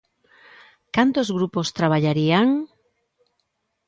[0.95, 2.47] ¿Cantos grupos traballarían?